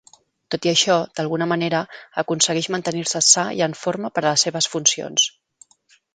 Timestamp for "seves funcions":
4.49-5.29